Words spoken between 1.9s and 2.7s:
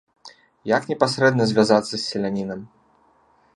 з селянінам?